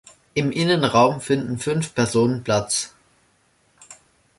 Im 0.33 0.49
Innenraum 0.51 1.21
finden 1.21 1.59
fünf 1.59 1.93
Personen 1.93 2.43
Platz. 2.43 2.95